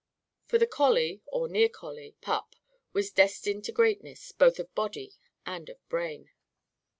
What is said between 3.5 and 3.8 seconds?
to